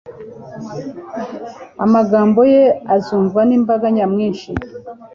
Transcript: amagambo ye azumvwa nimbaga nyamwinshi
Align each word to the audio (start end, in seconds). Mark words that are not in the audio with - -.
amagambo 1.83 2.41
ye 2.53 2.63
azumvwa 2.95 3.41
nimbaga 3.45 3.87
nyamwinshi 3.95 4.49